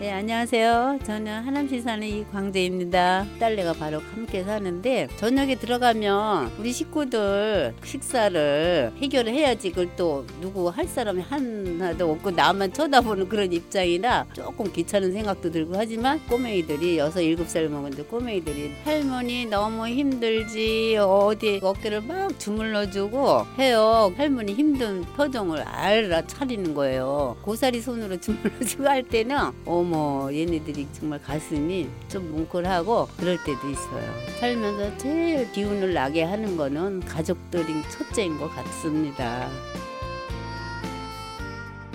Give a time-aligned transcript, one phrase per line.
[0.00, 0.98] 네, 안녕하세요.
[1.04, 3.26] 저는 하남시 사는 이광재입니다.
[3.38, 10.86] 딸내가 바로 함께 사는데 저녁에 들어가면 우리 식구들 식사를 해결을 해야지 그걸 또 누구 할
[10.88, 17.48] 사람이 하나도 없고 나만 쳐다보는 그런 입장이라 조금 귀찮은 생각도 들고 하지만 꼬맹이들이 여섯 일곱
[17.48, 24.12] 살 먹은데 꼬맹이들이 할머니 너무 힘들지 어디 어깨를 막 주물러주고 해요.
[24.16, 27.36] 할머니 힘든 표정을 알아 차리는 거예요.
[27.42, 34.14] 고사리 손으로 주물러주고 할 때는 어머 얘네들이 정말 가슴이 좀 뭉클하고 그럴 때도 있어요.
[34.40, 39.48] 살면서 제일 기운을 나게 하는 거는 가족들이 첫째인 것 같습니다.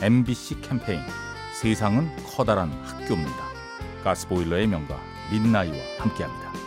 [0.01, 1.01] MBC 캠페인
[1.61, 3.49] 세상은 커다란 학교입니다.
[4.03, 4.97] 가스보일러의 명가
[5.31, 6.58] 민나이와 함께합니다.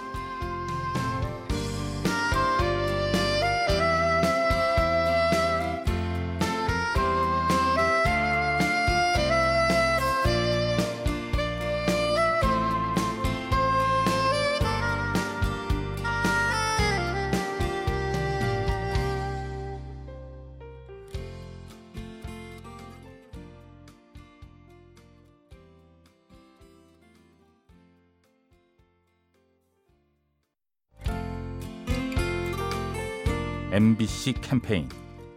[33.73, 34.87] MBC 캠페인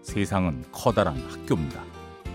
[0.02, 1.82] 세상은 커다란 학교입니다.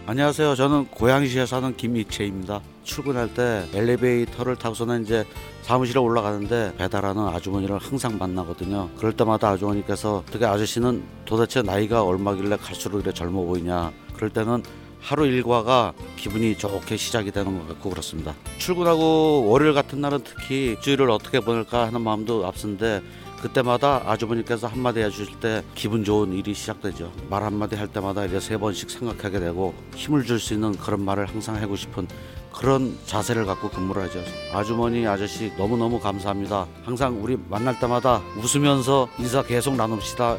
[0.07, 0.55] 안녕하세요.
[0.55, 2.63] 저는 고양시에 사는 김익채입니다.
[2.85, 5.27] 출근할 때 엘리베이터를 타고서는 이제
[5.61, 8.89] 사무실에 올라가는데 배달하는 아주머니를 항상 만나거든요.
[8.97, 13.93] 그럴 때마다 아주머니께서 어떻게 아저씨는 도대체 나이가 얼마길래 갈수록 이래 젊어 보이냐.
[14.15, 14.63] 그럴 때는
[15.01, 18.35] 하루 일과가 기분이 좋게 시작이 되는 것 같고 그렇습니다.
[18.57, 23.03] 출근하고 월요일 같은 날은 특히 주일을 어떻게 보낼까 하는 마음도 앞선데
[23.41, 27.13] 그때마다 아주머니께서 한마디 해주실 때 기분 좋은 일이 시작되죠.
[27.29, 31.27] 말 한마디 할 때마다 이제 세 번씩 생각하게 되고 힘을 줄 수 있는 그런 말을
[31.27, 32.09] 항상 하고 싶은
[32.53, 34.23] 그런 자세를 갖고 근무를 하죠.
[34.53, 36.67] 아주머니, 아저씨 너무너무 감사합니다.
[36.85, 40.37] 항상 우리 만날 때마다 웃으면서 인사 계속 나눕시다.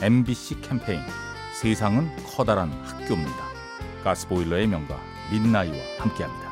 [0.00, 1.00] MBC 캠페인
[1.60, 3.46] 세상은 커다란 학교입니다.
[4.04, 4.98] 가스보일러의 명가
[5.30, 6.45] 민나이와 함께합니다.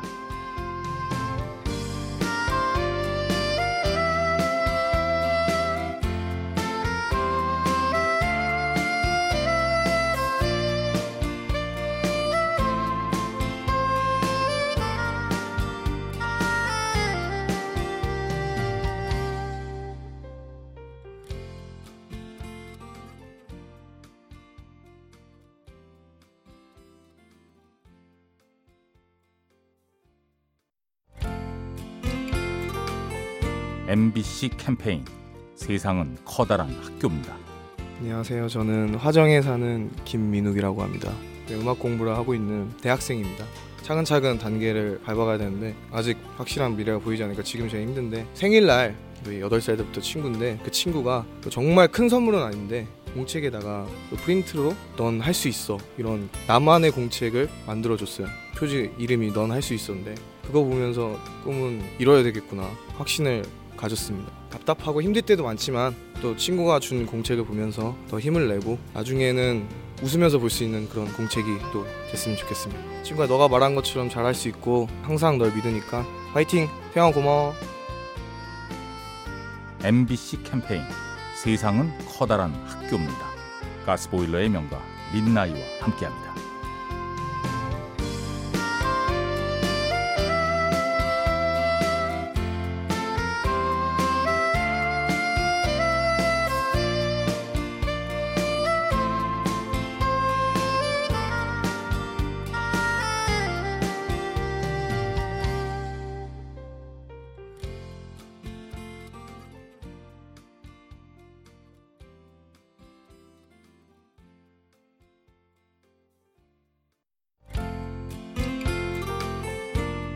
[33.87, 35.05] MBC 캠페인
[35.55, 37.37] 세상은 커다란 학교입니다.
[37.99, 38.49] 안녕하세요.
[38.49, 41.13] 저는 화정에 사는 김민욱이라고 합니다.
[41.47, 43.45] 네, 음악 공부를 하고 있는 대학생입니다.
[43.83, 50.01] 차근차근 단계를 밟아가야 되는데 아직 확실한 미래가 보이지 않으니까 지금 제일 힘든데 생일날 8살 때부터
[50.01, 53.87] 친구인데 그 친구가 정말 큰 선물은 아닌데 공책에다가
[54.23, 58.27] 프린트로 넌 할 수 있어 이런 나만의 공책을 만들어줬어요.
[58.57, 62.67] 표지 이름이 넌 할 수 있었는데 그거 보면서 꿈은 이뤄야 되겠구나
[62.97, 63.43] 확신을
[63.77, 64.31] 가졌습니다.
[64.49, 69.67] 답답하고 힘들 때도 많지만 또 친구가 준 공책을 보면서 더 힘을 내고 나중에는
[70.01, 73.03] 웃으면서 볼 수 있는 그런 공책이 또 됐으면 좋겠습니다.
[73.03, 76.67] 친구가 너가 말한 것처럼 잘할 수 있고 항상 널 믿으니까 파이팅!
[76.93, 77.53] 태양 고마워.
[79.83, 80.81] MBC 캠페인
[81.43, 83.25] 세상은 커다란 학교입니다.
[83.85, 84.81] 가스보일러의 명가
[85.13, 86.35] 민나이와 함께합니다.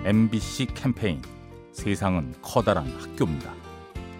[0.10, 1.22] MBC 캠페인
[1.72, 3.54] 세상은 커다란 학교입니다.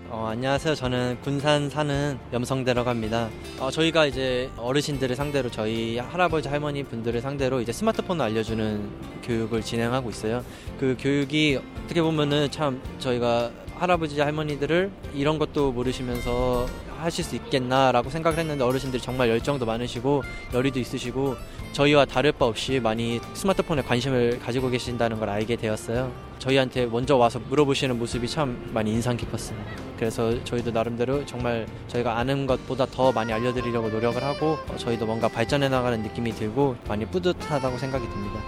[0.10, 0.76] 어, 안녕하세요.
[0.76, 3.28] 저는 군산 사는 염성대라고 합니다.
[3.60, 8.88] 어, 저희가 이제 어르신들을 상대로 저희 할아버지 할머니 분들을 상대로 이제 스마트폰을 알려주는
[9.24, 10.46] 교육을 진행하고 있어요.
[10.80, 16.68] 그 교육이 어떻게 보면은 참 저희가 할아버지 할머니들을 이런 것도 모르시면서
[17.00, 20.24] 하실 수 있겠나라고 생각을 했는데 어르신들이 정말 열정도 많으시고
[20.54, 21.36] 열의도 있으시고
[21.72, 26.12] 저희와 다를 바 없이 많이 스마트폰에 관심을 가지고 계신다는 걸 알게 되었어요.
[26.40, 29.58] 저희한테 먼저 와서 물어보시는 모습이 참 많이 인상 깊었어요.
[29.98, 35.28] 그래서 저희도 나름대로 정말 저희가 아는 것보다 더 많이 알려드리려고 노력을 하고 어, 저희도 뭔가
[35.28, 38.42] 발전해 나가는 느낌이 들고 많이 뿌듯하다고 생각이 듭니다.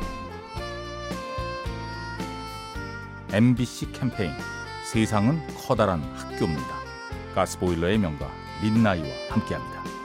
[3.34, 4.32] MBC 캠페인
[4.86, 6.82] 세상은 커다란 학교입니다.
[7.36, 10.01] 가스보일러의 명가 민나이와 함께합니다.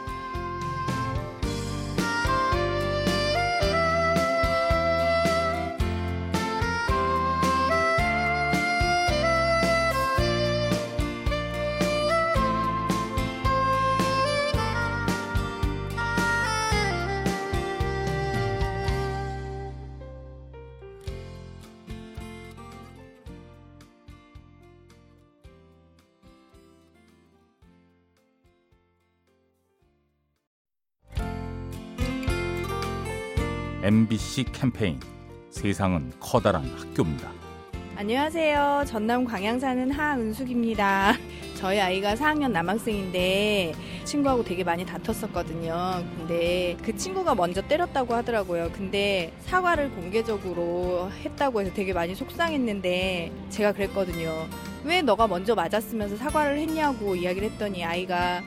[33.87, 34.99] MBC 캠페인
[35.49, 37.31] 세상은 커다란 학교입니다.
[37.95, 38.83] 안녕하세요.
[38.85, 41.13] 전남 광양 사는 하은숙입니다.
[41.55, 46.05] 저희 아이가 4학년 남학생인데 친구하고 되게 많이 다퉜었거든요.
[46.17, 48.73] 근데 그 친구가 먼저 때렸다고 하더라고요.
[48.73, 54.49] 근데 사과를 공개적으로 했다고 해서 되게 많이 속상했는데 제가 그랬거든요.
[54.83, 58.43] 왜 너가 먼저 맞았으면서 사과를 했냐고 이야기를 했더니 아이가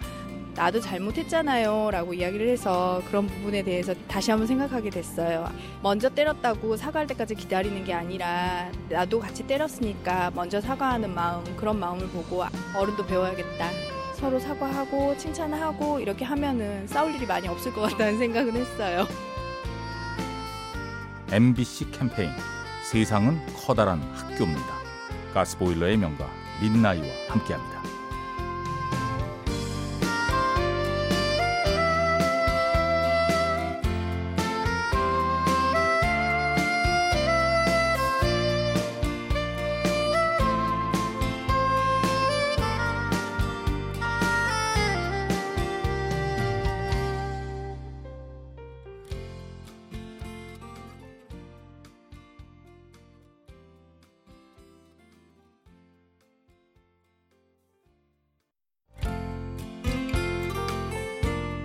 [0.60, 1.90] 나도 잘못했잖아요.
[1.90, 5.50] 라고 이야기를 해서 그런 부분에 대해서 다시 한번 생각하게 됐어요.
[5.82, 12.06] 먼저 때렸다고 사과할 때까지 기다리는 게 아니라 나도 같이 때렸으니까 먼저 사과하는 마음, 그런 마음을
[12.10, 12.44] 보고
[12.76, 13.70] 어른도 배워야겠다.
[14.16, 19.08] 서로 사과하고 칭찬하고 이렇게 하면은 싸울 일이 많이 없을 것 같다는 생각은 했어요.
[21.32, 22.32] MBC 캠페인
[22.84, 24.74] 세상은 커다란 학교입니다.
[25.34, 26.30] 가스보일러의 명가
[26.62, 27.89] 민나이와 함께합니다.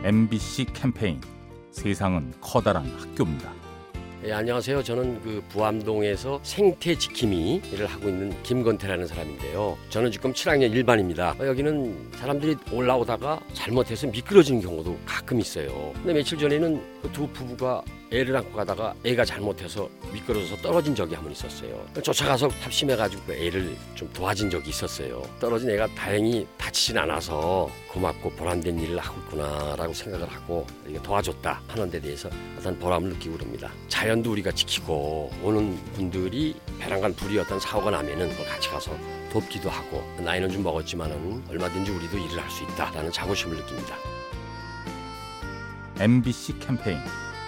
[0.05, 1.19] MBC 캠페인
[1.71, 3.51] 세상은 커다란 학교입니다.
[4.27, 4.83] 예, 안녕하세요.
[4.83, 9.79] 저는 그 부암동에서 생태 지킴이 일을 하고 있는 김건태라는 사람인데요.
[9.89, 11.35] 저는 지금 7학년 일반입니다.
[11.41, 15.93] 어, 여기는 사람들이 올라오다가 잘못해서 미끄러지는 경우도 가끔 있어요.
[15.95, 17.83] 근데 며칠 전에는 그두 부부가
[18.15, 21.85] 애를 안고 가다가 애가 잘못해서 미끄러져서 떨어진 적이 한 번 있었어요.
[22.01, 25.23] 쫓아가서 탑심해가지고 그 애를 좀 도와준 적이 있었어요.
[25.41, 30.65] 떨어진 애가 다행히 다치진 않아서 고맙고 보람된 일을 하고 있구나라고 생각을 하고
[31.03, 32.29] 도와줬다 하는 데 대해서
[32.59, 33.73] 어떤 보람을 느끼고 그럽니다.
[33.89, 38.97] 자연도 우리가 지키고 오는 분들이 배란간 불이 어떤 사고가 나면은 같이 가서
[39.33, 43.97] 돕기도 하고 나이는 좀 먹었지만은 얼마든지 우리도 일을 할 수 있다라는 자부심을 느낍니다.
[45.99, 46.99] MBC 캠페인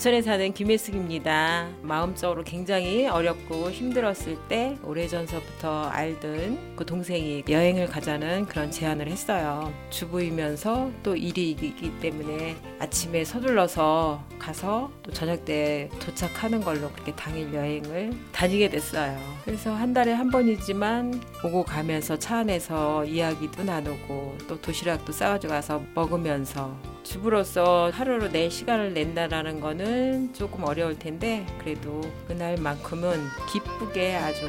[0.00, 1.68] 부천에 사는 김혜숙입니다.
[1.82, 9.70] 마음적으로 굉장히 어렵고 힘들었을 때 오래전서부터 알던 그 동생이 여행을 가자는 그런 제안을 했어요.
[9.90, 17.52] 주부이면서 또 일이 있기 때문에 아침에 서둘러서 가서 또 저녁 때 도착하는 걸로 그렇게 당일
[17.52, 19.18] 여행을 다니게 됐어요.
[19.44, 25.82] 그래서 한 달에 한 번이지만 오고 가면서 차 안에서 이야기도 나누고 또 도시락도 싸가지고 가서
[25.94, 26.74] 먹으면서
[27.10, 33.18] 주부로서 하루로 내 시간을 낸다라는 거는 조금 어려울 텐데 그래도 그날만큼은
[33.50, 34.48] 기쁘게 아주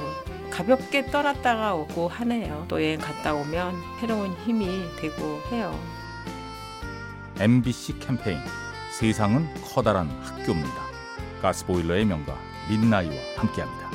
[0.52, 2.66] 가볍게 떠났다가 오고 하네요.
[2.68, 5.76] 또 여행 갔다 오면 새로운 힘이 되고 해요.
[7.40, 8.38] MBC 캠페인
[8.92, 10.84] 세상은 커다란 학교입니다.
[11.42, 12.38] 가스보일러의 명가
[12.70, 13.90] 민나이와 함께합니다.